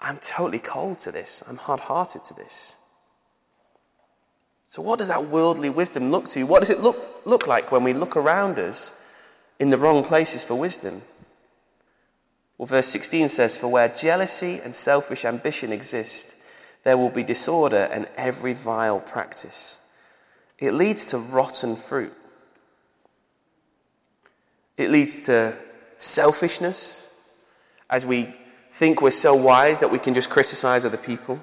I'm 0.00 0.16
totally 0.16 0.58
cold 0.58 1.00
to 1.00 1.12
this. 1.12 1.44
I'm 1.46 1.58
hard 1.58 1.80
hearted 1.80 2.24
to 2.24 2.34
this. 2.34 2.76
So, 4.68 4.80
what 4.80 4.98
does 4.98 5.08
that 5.08 5.26
worldly 5.26 5.68
wisdom 5.68 6.10
look 6.10 6.28
to? 6.28 6.44
What 6.44 6.60
does 6.60 6.70
it 6.70 6.80
look, 6.80 7.20
look 7.26 7.46
like 7.46 7.70
when 7.70 7.84
we 7.84 7.92
look 7.92 8.16
around 8.16 8.58
us 8.58 8.90
in 9.58 9.68
the 9.68 9.76
wrong 9.76 10.02
places 10.02 10.42
for 10.42 10.54
wisdom? 10.54 11.02
Well, 12.56 12.64
verse 12.64 12.86
16 12.86 13.28
says, 13.28 13.58
For 13.58 13.68
where 13.68 13.88
jealousy 13.88 14.62
and 14.64 14.74
selfish 14.74 15.26
ambition 15.26 15.72
exist, 15.72 16.36
there 16.88 16.96
will 16.96 17.10
be 17.10 17.22
disorder 17.22 17.86
and 17.92 18.08
every 18.16 18.54
vile 18.54 18.98
practice. 18.98 19.80
It 20.58 20.72
leads 20.72 21.04
to 21.08 21.18
rotten 21.18 21.76
fruit. 21.76 22.14
It 24.78 24.88
leads 24.88 25.26
to 25.26 25.54
selfishness, 25.98 27.06
as 27.90 28.06
we 28.06 28.34
think 28.72 29.02
we're 29.02 29.10
so 29.10 29.34
wise 29.34 29.80
that 29.80 29.90
we 29.90 29.98
can 29.98 30.14
just 30.14 30.30
criticize 30.30 30.86
other 30.86 30.96
people. 30.96 31.38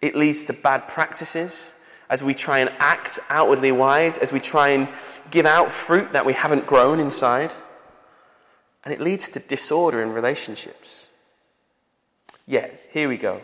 It 0.00 0.16
leads 0.16 0.44
to 0.44 0.54
bad 0.54 0.88
practices, 0.88 1.70
as 2.08 2.24
we 2.24 2.32
try 2.32 2.60
and 2.60 2.72
act 2.78 3.18
outwardly 3.28 3.70
wise, 3.70 4.16
as 4.16 4.32
we 4.32 4.40
try 4.40 4.70
and 4.70 4.88
give 5.30 5.44
out 5.44 5.70
fruit 5.70 6.10
that 6.14 6.24
we 6.24 6.32
haven't 6.32 6.66
grown 6.66 7.00
inside. 7.00 7.52
And 8.82 8.94
it 8.94 9.00
leads 9.02 9.28
to 9.28 9.40
disorder 9.40 10.02
in 10.02 10.14
relationships. 10.14 11.10
Yet, 12.46 12.80
here 12.92 13.10
we 13.10 13.18
go. 13.18 13.42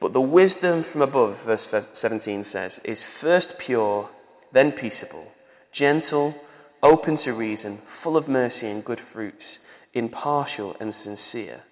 But 0.00 0.12
the 0.12 0.20
wisdom 0.20 0.82
from 0.82 1.02
above, 1.02 1.42
verse 1.42 1.74
17 1.92 2.44
says, 2.44 2.80
is 2.84 3.02
first 3.02 3.58
pure, 3.58 4.08
then 4.52 4.72
peaceable, 4.72 5.32
gentle, 5.72 6.34
open 6.82 7.16
to 7.16 7.32
reason, 7.32 7.78
full 7.78 8.16
of 8.16 8.28
mercy 8.28 8.68
and 8.68 8.84
good 8.84 9.00
fruits, 9.00 9.58
impartial 9.94 10.76
and 10.78 10.94
sincere. 10.94 11.62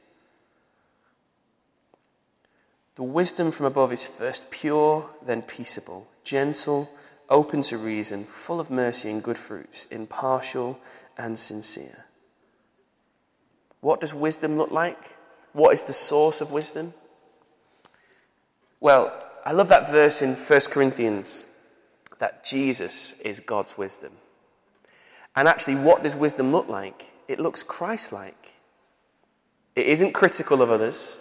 The 2.97 3.05
wisdom 3.05 3.51
from 3.53 3.67
above 3.67 3.93
is 3.93 4.07
first 4.07 4.51
pure, 4.51 5.09
then 5.25 5.43
peaceable, 5.43 6.09
gentle, 6.25 6.91
open 7.29 7.61
to 7.63 7.77
reason, 7.77 8.25
full 8.25 8.59
of 8.59 8.71
mercy 8.71 9.11
and 9.11 9.23
good 9.23 9.39
fruits, 9.39 9.85
impartial 9.87 10.81
and 11.19 11.39
sincere. 11.39 12.07
What 13.81 14.01
does 14.01 14.15
wisdom 14.15 14.57
look 14.57 14.71
like? 14.71 14.99
What 15.53 15.75
is 15.75 15.85
the 15.85 15.93
source 15.93 16.41
of 16.41 16.51
wisdom? 16.51 16.95
Well, 18.81 19.13
I 19.45 19.53
love 19.53 19.69
that 19.69 19.91
verse 19.91 20.23
in 20.23 20.35
1 20.35 20.61
Corinthians 20.71 21.45
that 22.19 22.45
Jesus 22.45 23.13
is 23.21 23.41
God's 23.41 23.79
wisdom. 23.79 24.13
And 25.35 25.49
actually, 25.49 25.77
what 25.77 26.03
does 26.03 26.17
wisdom 26.17 26.53
look 26.53 26.69
like? 26.69 27.13
It 27.29 27.41
looks 27.41 27.63
Christ 27.63 28.13
like. 28.13 28.53
It 29.75 29.87
isn't 29.87 30.13
critical 30.13 30.63
of 30.63 30.71
others, 30.71 31.19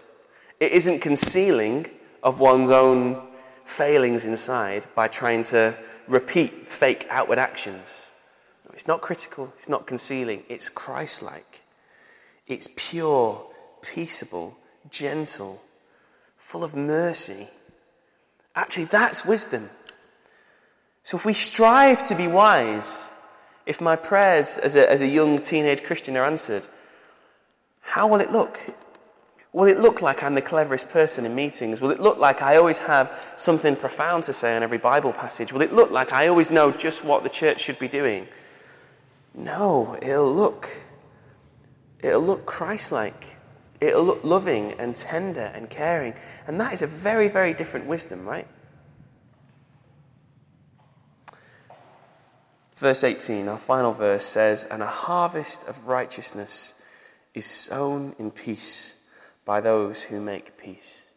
it 0.59 0.71
isn't 0.71 1.00
concealing 1.00 1.88
of 2.24 2.39
one's 2.39 2.69
own 2.71 3.21
failings 3.65 4.25
inside 4.25 4.85
by 4.95 5.09
trying 5.09 5.43
to 5.43 5.75
repeat 6.07 6.67
fake 6.67 7.05
outward 7.09 7.38
actions. 7.38 8.09
It's 8.71 8.88
not 8.88 9.01
critical, 9.01 9.53
it's 9.57 9.69
not 9.69 9.88
concealing, 9.88 10.43
it's 10.50 10.69
Christ 10.69 11.24
like. 11.24 11.63
It's 12.47 12.69
pure, 12.75 13.45
peaceable, 13.81 14.57
gentle, 14.89 15.62
full 16.38 16.63
of 16.63 16.75
mercy. 16.75 17.48
Actually, 18.56 18.86
that's 18.86 19.25
wisdom. 19.25 19.70
So 21.04 21.18
if 21.18 21.25
we 21.25 21.34
strive 21.34 22.08
to 22.08 22.15
be 22.15 22.27
wise, 22.27 23.08
if 23.65 23.82
my 23.82 23.96
prayers 23.96 24.58
as 24.58 24.75
a, 24.75 24.89
as 24.89 25.01
a 25.01 25.08
young 25.08 25.39
teenage 25.39 25.84
Christian 25.84 26.18
are 26.18 26.25
answered, 26.25 26.63
how 27.82 28.08
will 28.08 28.20
it 28.20 28.32
look? 28.32 28.60
Will 29.54 29.65
it 29.65 29.80
look 29.80 30.01
like 30.01 30.22
I'm 30.22 30.36
the 30.36 30.42
cleverest 30.42 30.89
person 30.89 31.25
in 31.25 31.34
meetings? 31.34 31.80
Will 31.80 31.92
it 31.92 32.00
look 32.00 32.18
like 32.18 32.42
I 32.42 32.58
always 32.58 32.80
have 32.80 33.34
something 33.38 33.75
profound 33.75 34.25
to 34.25 34.34
say 34.34 34.56
on 34.56 34.63
every 34.63 34.77
Bible 34.77 35.13
passage? 35.13 35.54
Will 35.54 35.62
it 35.62 35.72
look 35.72 35.92
like 35.92 36.12
I 36.12 36.27
always 36.27 36.51
know 36.51 36.72
just 36.72 37.06
what 37.06 37.24
the 37.24 37.30
church 37.30 37.62
should 37.62 37.80
be 37.80 37.88
doing? 37.88 38.27
No, 39.34 39.98
it'll 40.01 40.34
look 40.34 40.70
it'll 42.01 42.22
look 42.22 42.46
Christ-like. 42.46 43.35
It'll 43.82 44.03
look 44.03 44.24
loving 44.24 44.74
and 44.74 44.96
tender 44.96 45.51
and 45.53 45.70
caring. 45.70 46.13
And 46.48 46.60
that 46.60 46.74
is 46.74 46.82
a 46.82 46.88
very, 46.88 47.27
very 47.27 47.53
different 47.53 47.86
wisdom, 47.88 48.25
right? 48.25 48.48
Verse 52.77 53.03
18, 53.03 53.48
our 53.48 53.58
final 53.58 53.94
verse 53.94 54.25
says, 54.25 54.65
And 54.65 54.84
a 54.84 54.88
harvest 54.88 55.67
of 55.67 55.88
righteousness 55.88 56.74
is 57.34 57.46
sown 57.46 58.15
in 58.20 58.32
peace 58.32 59.03
by 59.46 59.62
those 59.62 60.03
who 60.03 60.20
make 60.20 60.58
peace. 60.58 61.12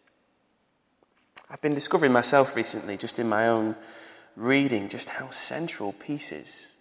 I've 1.51 1.61
been 1.61 1.75
discovering 1.75 2.13
myself 2.13 2.55
recently, 2.55 2.97
just 2.97 3.19
in 3.19 3.29
my 3.29 3.49
own 3.49 3.75
reading, 4.37 4.89
just 4.89 5.09
how 5.09 5.31
central 5.31 5.93
peace 5.95 6.31
is 6.31 6.73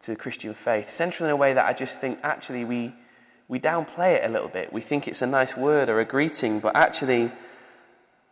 to 0.00 0.12
the 0.12 0.16
Christian 0.16 0.54
faith. 0.54 0.88
Central 0.88 1.28
in 1.28 1.32
a 1.32 1.36
way 1.36 1.54
that 1.54 1.66
I 1.66 1.72
just 1.72 2.00
think 2.00 2.18
actually 2.22 2.64
we, 2.64 2.92
we 3.50 3.58
downplay 3.58 4.14
it 4.14 4.24
a 4.24 4.32
little 4.32 4.48
bit. 4.48 4.72
We 4.72 4.80
think 4.80 5.08
it's 5.08 5.22
a 5.22 5.26
nice 5.26 5.56
word 5.56 5.88
or 5.88 5.98
a 5.98 6.04
greeting, 6.04 6.60
but 6.60 6.76
actually, 6.76 7.32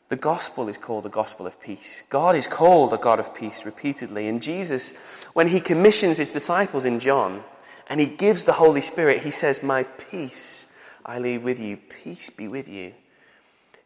the 0.08 0.16
gospel 0.16 0.68
is 0.68 0.78
called 0.78 1.06
a 1.06 1.08
gospel 1.10 1.44
of 1.44 1.60
peace. 1.60 2.04
God 2.08 2.36
is 2.36 2.46
called 2.46 2.92
a 2.92 2.98
God 2.98 3.18
of 3.18 3.34
peace 3.34 3.66
repeatedly. 3.66 4.28
And 4.28 4.40
Jesus, 4.40 5.24
when 5.32 5.48
he 5.48 5.58
commissions 5.58 6.18
his 6.18 6.30
disciples 6.30 6.84
in 6.84 7.00
John 7.00 7.42
and 7.88 7.98
he 7.98 8.06
gives 8.06 8.44
the 8.44 8.52
Holy 8.52 8.80
Spirit, 8.80 9.22
he 9.22 9.32
says, 9.32 9.60
My 9.60 9.82
peace 9.82 10.72
I 11.04 11.18
leave 11.18 11.42
with 11.42 11.58
you, 11.58 11.78
peace 11.78 12.30
be 12.30 12.46
with 12.46 12.68
you. 12.68 12.94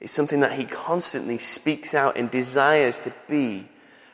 It's 0.01 0.12
something 0.12 0.41
that 0.41 0.53
he 0.53 0.67
constantly 0.67 1.39
speaks 1.39 1.95
out 1.95 2.17
and 2.17 2.31
desires 2.31 2.99
to 3.01 3.12
be 3.27 3.67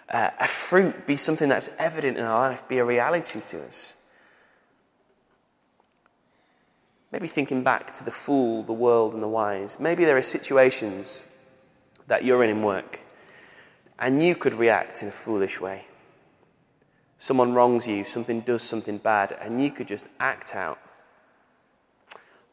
uh, 0.09 0.31
a 0.39 0.47
fruit, 0.47 1.05
be 1.05 1.17
something 1.17 1.49
that's 1.49 1.71
evident 1.81 2.17
in 2.17 2.23
our 2.23 2.51
life, 2.51 2.69
be 2.69 2.79
a 2.79 2.85
reality 2.85 3.41
to 3.41 3.65
us. 3.65 3.95
Maybe 7.11 7.27
thinking 7.27 7.63
back 7.63 7.93
to 7.93 8.05
the 8.05 8.11
fool, 8.11 8.63
the 8.63 8.73
world, 8.73 9.15
and 9.15 9.23
the 9.23 9.29
wise. 9.29 9.81
Maybe 9.81 10.05
there 10.05 10.17
are 10.17 10.23
situations 10.23 11.25
that 12.07 12.25
you're 12.25 12.43
in 12.43 12.51
in 12.51 12.63
work 12.63 13.01
and 13.99 14.23
you 14.23 14.35
could 14.35 14.55
react 14.55 15.03
in 15.03 15.09
a 15.09 15.13
foolish 15.13 15.61
way. 15.61 15.85
Someone 17.19 17.53
wrongs 17.53 17.89
you, 17.89 18.05
something 18.05 18.41
does 18.41 18.63
something 18.63 18.99
bad, 18.99 19.37
and 19.41 19.61
you 19.61 19.73
could 19.73 19.89
just 19.89 20.07
act 20.21 20.55
out. 20.55 20.79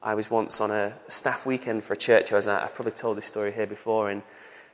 I 0.02 0.16
was 0.16 0.32
once 0.32 0.60
on 0.60 0.72
a 0.72 0.94
staff 1.08 1.46
weekend 1.46 1.84
for 1.84 1.94
a 1.94 1.98
church 1.98 2.32
I 2.32 2.36
was 2.36 2.48
at. 2.48 2.64
I've 2.64 2.74
probably 2.74 2.94
told 2.94 3.18
this 3.18 3.26
story 3.26 3.52
here 3.52 3.68
before, 3.68 4.10
and 4.10 4.24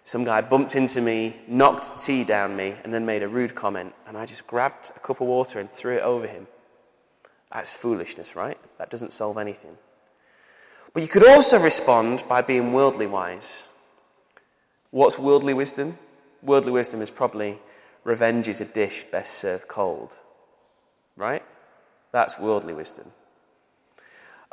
some 0.05 0.23
guy 0.23 0.41
bumped 0.41 0.75
into 0.75 1.01
me, 1.01 1.35
knocked 1.47 1.99
tea 1.99 2.23
down 2.23 2.55
me, 2.55 2.75
and 2.83 2.93
then 2.93 3.05
made 3.05 3.21
a 3.21 3.27
rude 3.27 3.53
comment. 3.53 3.93
And 4.07 4.17
I 4.17 4.25
just 4.25 4.47
grabbed 4.47 4.91
a 4.95 4.99
cup 4.99 5.19
of 5.19 5.27
water 5.27 5.59
and 5.59 5.69
threw 5.69 5.97
it 5.97 6.01
over 6.01 6.25
him. 6.25 6.47
That's 7.51 7.73
foolishness, 7.73 8.35
right? 8.35 8.57
That 8.77 8.89
doesn't 8.89 9.13
solve 9.13 9.37
anything. 9.37 9.77
But 10.93 11.03
you 11.03 11.09
could 11.09 11.27
also 11.27 11.59
respond 11.59 12.23
by 12.27 12.41
being 12.41 12.73
worldly 12.73 13.07
wise. 13.07 13.67
What's 14.91 15.17
worldly 15.17 15.53
wisdom? 15.53 15.97
Worldly 16.41 16.71
wisdom 16.71 17.01
is 17.01 17.11
probably 17.11 17.59
revenge 18.03 18.47
is 18.47 18.61
a 18.61 18.65
dish 18.65 19.05
best 19.11 19.33
served 19.33 19.67
cold. 19.67 20.15
Right? 21.15 21.43
That's 22.11 22.39
worldly 22.39 22.73
wisdom. 22.73 23.11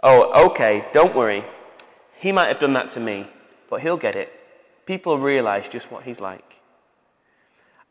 Oh, 0.03 0.47
okay, 0.51 0.87
don't 0.93 1.15
worry. 1.15 1.45
He 2.17 2.31
might 2.31 2.49
have 2.49 2.59
done 2.59 2.73
that 2.75 2.91
to 2.91 3.01
me, 3.01 3.27
but 3.69 3.81
he'll 3.81 3.97
get 3.97 4.15
it 4.15 4.33
people 4.89 5.19
realize 5.19 5.69
just 5.69 5.93
what 5.93 6.03
he's 6.05 6.19
like. 6.19 6.48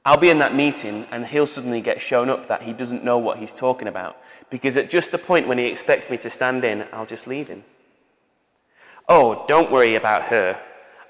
I'll 0.08 0.16
be 0.16 0.30
in 0.30 0.38
that 0.38 0.56
meeting 0.56 1.06
and 1.12 1.26
he'll 1.26 1.46
suddenly 1.46 1.82
get 1.82 2.00
shown 2.00 2.30
up 2.30 2.48
that 2.48 2.62
he 2.62 2.72
doesn't 2.72 3.04
know 3.04 3.18
what 3.18 3.40
he's 3.40 3.52
talking 3.52 3.90
about 3.90 4.16
because 4.50 4.78
at 4.78 4.90
just 4.90 5.12
the 5.12 5.18
point 5.18 5.50
when 5.50 5.58
he 5.58 5.66
expects 5.66 6.10
me 6.10 6.16
to 6.20 6.30
stand 6.30 6.64
in, 6.64 6.86
I'll 6.94 7.06
just 7.06 7.28
leave 7.28 7.50
him. 7.50 7.66
Oh, 9.10 9.44
don't 9.50 9.70
worry 9.70 9.96
about 9.96 10.24
her. 10.24 10.58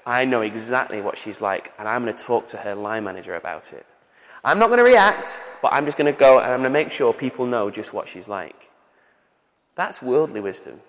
I 0.04 0.24
know 0.24 0.40
exactly 0.40 1.00
what 1.00 1.16
she's 1.16 1.40
like 1.40 1.72
and 1.78 1.86
I'm 1.86 2.02
going 2.02 2.12
to 2.12 2.24
talk 2.24 2.48
to 2.48 2.56
her 2.56 2.74
line 2.74 3.04
manager 3.04 3.36
about 3.36 3.72
it. 3.72 3.86
I'm 4.42 4.58
not 4.58 4.66
going 4.66 4.78
to 4.78 4.84
react, 4.84 5.40
but 5.62 5.72
I'm 5.72 5.84
just 5.84 5.96
going 5.96 6.12
to 6.12 6.18
go 6.18 6.40
and 6.40 6.50
I'm 6.50 6.58
going 6.58 6.64
to 6.64 6.70
make 6.70 6.90
sure 6.90 7.12
people 7.12 7.46
know 7.46 7.70
just 7.70 7.94
what 7.94 8.08
she's 8.08 8.26
like. 8.26 8.68
That's 9.76 10.02
worldly 10.02 10.40
wisdom. 10.40 10.80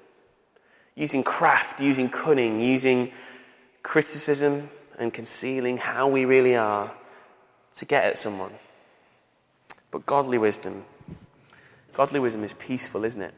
Using 0.96 1.22
craft, 1.22 1.80
using 1.80 2.10
cunning, 2.10 2.60
using 2.60 3.12
criticism, 3.84 4.72
and 4.98 5.14
concealing 5.14 5.78
how 5.78 6.08
we 6.08 6.26
really 6.26 6.56
are 6.56 6.92
to 7.76 7.86
get 7.86 8.04
at 8.04 8.18
someone. 8.18 8.54
But 9.92 10.06
godly 10.06 10.38
wisdom, 10.38 10.86
godly 11.94 12.20
wisdom 12.20 12.44
is 12.44 12.54
peaceful, 12.54 13.04
isn't 13.04 13.22
it? 13.22 13.34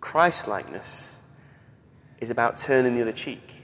Christ 0.00 0.48
likeness 0.48 1.18
is 2.20 2.30
about 2.30 2.58
turning 2.58 2.94
the 2.94 3.02
other 3.02 3.12
cheek. 3.12 3.56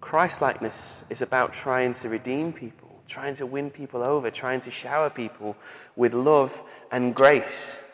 Christ 0.00 0.42
likeness 0.42 1.04
is 1.10 1.22
about 1.22 1.52
trying 1.52 1.92
to 1.94 2.08
redeem 2.08 2.52
people, 2.52 3.02
trying 3.06 3.34
to 3.34 3.46
win 3.46 3.70
people 3.70 4.02
over, 4.02 4.30
trying 4.30 4.60
to 4.60 4.70
shower 4.70 5.10
people 5.10 5.56
with 5.96 6.14
love 6.14 6.62
and 6.90 7.14
grace. 7.14 7.84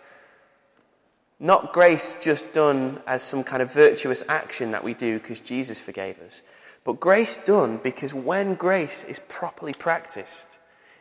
Not 1.40 1.72
grace 1.72 2.18
just 2.22 2.52
done 2.52 3.00
as 3.06 3.22
some 3.22 3.42
kind 3.44 3.62
of 3.62 3.72
virtuous 3.72 4.22
action 4.28 4.70
that 4.70 4.84
we 4.84 4.94
do 4.94 5.18
because 5.18 5.40
Jesus 5.40 5.80
forgave 5.80 6.20
us, 6.20 6.42
but 6.84 7.00
grace 7.00 7.38
done 7.38 7.78
because 7.82 8.12
when 8.12 8.54
grace 8.54 9.04
is 9.04 9.18
properly 9.18 9.72
practiced, 9.72 10.58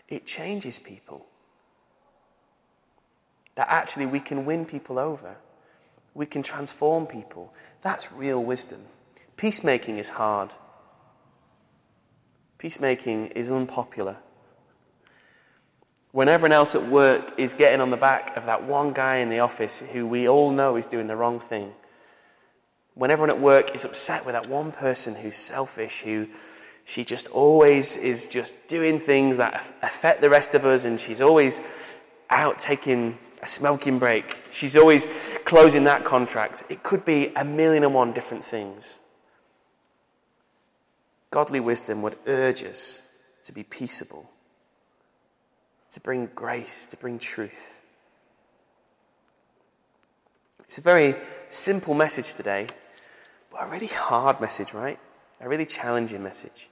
it 0.07 0.25
changes 0.25 0.79
people. 0.79 1.25
That 3.55 3.67
actually 3.69 4.05
we 4.07 4.21
can 4.21 4.45
win 4.45 4.65
people 4.65 4.97
over, 4.97 5.35
we 6.13 6.25
can 6.25 6.41
transform 6.41 7.05
people. 7.05 7.53
That's 7.81 8.11
real 8.11 8.43
wisdom. 8.43 8.81
Peacemaking 9.35 9.97
is 9.97 10.09
hard, 10.09 10.51
peacemaking 12.57 13.27
is 13.27 13.51
unpopular. 13.51 14.17
When 16.13 16.29
everyone 16.29 16.51
else 16.51 16.75
at 16.75 16.87
work 16.89 17.39
is 17.39 17.55
getting 17.55 17.81
on 17.81 17.89
the 17.89 17.97
back 17.97 18.37
of 18.37 18.45
that 18.45 18.63
one 18.63 18.93
guy 18.93 19.17
in 19.17 19.29
the 19.29 19.39
office 19.39 19.79
who 19.81 20.05
we 20.05 20.29
all 20.29 20.51
know 20.51 20.75
is 20.75 20.85
doing 20.85 21.07
the 21.07 21.15
wrong 21.15 21.39
thing, 21.39 21.73
when 22.95 23.11
everyone 23.11 23.29
at 23.29 23.39
work 23.39 23.75
is 23.75 23.85
upset 23.85 24.25
with 24.25 24.33
that 24.33 24.47
one 24.47 24.71
person 24.71 25.15
who's 25.15 25.35
selfish, 25.35 26.01
who 26.01 26.27
she 26.85 27.03
just 27.03 27.27
always 27.27 27.97
is 27.97 28.27
just 28.27 28.67
doing 28.67 28.99
things 28.99 29.37
that 29.37 29.63
affect 29.81 30.21
the 30.21 30.29
rest 30.29 30.53
of 30.53 30.65
us, 30.65 30.85
and 30.85 30.99
she's 30.99 31.21
always 31.21 31.61
out 32.29 32.59
taking 32.59 33.17
a 33.41 33.47
smoking 33.47 33.99
break. 33.99 34.37
She's 34.51 34.75
always 34.75 35.07
closing 35.45 35.85
that 35.85 36.03
contract. 36.03 36.63
It 36.69 36.83
could 36.83 37.05
be 37.05 37.31
a 37.35 37.43
million 37.43 37.83
and 37.83 37.93
one 37.93 38.13
different 38.13 38.43
things. 38.43 38.99
Godly 41.31 41.59
wisdom 41.59 42.01
would 42.03 42.15
urge 42.27 42.63
us 42.63 43.01
to 43.43 43.53
be 43.53 43.63
peaceable, 43.63 44.29
to 45.89 45.99
bring 45.99 46.29
grace, 46.35 46.85
to 46.87 46.97
bring 46.97 47.17
truth. 47.17 47.81
It's 50.65 50.77
a 50.77 50.81
very 50.81 51.15
simple 51.49 51.93
message 51.93 52.35
today, 52.35 52.67
but 53.53 53.67
a 53.67 53.67
really 53.67 53.87
hard 53.87 54.41
message, 54.41 54.73
right? 54.73 54.99
A 55.39 55.47
really 55.47 55.67
challenging 55.67 56.23
message. 56.23 56.69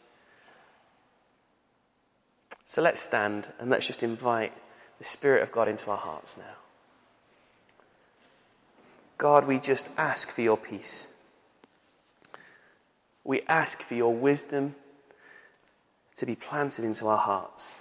So 2.66 2.82
let's 2.82 3.00
stand 3.00 3.52
and 3.60 3.70
let's 3.70 3.86
just 3.86 4.02
invite 4.02 4.52
the 4.98 5.04
Spirit 5.04 5.44
of 5.44 5.52
God 5.52 5.68
into 5.68 5.92
our 5.92 5.98
hearts 5.98 6.38
now. 6.38 6.56
God, 9.20 9.46
we 9.46 9.60
just 9.60 9.90
ask 9.98 10.32
for 10.32 10.42
your 10.42 10.58
peace. 10.58 11.10
We 13.24 13.42
ask 13.42 13.82
for 13.82 13.94
your 13.94 14.16
wisdom 14.16 14.74
to 16.16 16.26
be 16.26 16.36
planted 16.36 16.84
into 16.84 17.08
our 17.08 17.18
hearts. 17.18 17.76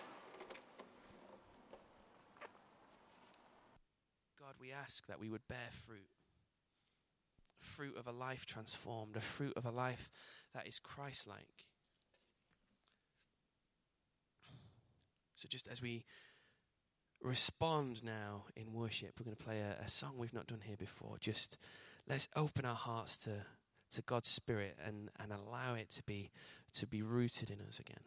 God, 4.38 4.54
we 4.60 4.72
ask 4.72 5.06
that 5.06 5.18
we 5.18 5.30
would 5.30 5.46
bear 5.48 5.68
fruit 5.86 6.00
fruit 7.80 7.96
of 7.96 8.06
a 8.06 8.12
life 8.12 8.44
transformed, 8.44 9.16
a 9.16 9.22
fruit 9.22 9.54
of 9.56 9.64
a 9.64 9.70
life 9.70 10.10
that 10.52 10.68
is 10.68 10.78
Christ 10.78 11.26
like. 11.26 11.64
So, 15.34 15.48
just 15.48 15.66
as 15.66 15.80
we 15.80 16.04
respond 17.22 18.04
now 18.04 18.44
in 18.54 18.74
worship, 18.74 19.14
we're 19.18 19.24
going 19.24 19.36
to 19.36 19.42
play 19.42 19.60
a, 19.60 19.82
a, 19.82 19.88
song 19.88 20.12
we've 20.18 20.34
not 20.34 20.46
done 20.46 20.60
here 20.62 20.76
before. 20.76 21.16
Just 21.20 21.56
let's 22.06 22.28
open 22.36 22.66
our 22.66 22.74
hearts 22.74 23.16
to, 23.18 23.30
to 23.92 24.02
God's 24.02 24.28
Spirit 24.28 24.76
and, 24.86 25.08
and 25.18 25.32
allow 25.32 25.72
it 25.72 25.88
to 25.92 26.02
be, 26.02 26.30
to 26.74 26.86
be 26.86 27.00
rooted 27.00 27.48
in 27.48 27.62
us 27.66 27.78
again. 27.78 28.04